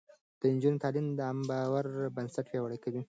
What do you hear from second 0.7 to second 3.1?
تعليم د عامه باور بنسټ پياوړی کوي.